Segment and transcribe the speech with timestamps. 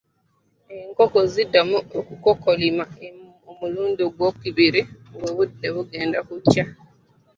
[0.77, 2.83] Enkoko ziddamu okukookolima
[3.49, 4.81] omulundi ogwokubiri
[5.13, 6.65] nga obudde bugenda kukya.